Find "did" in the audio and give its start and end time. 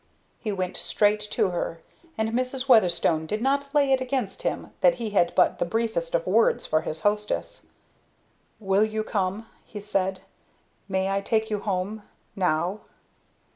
3.27-3.39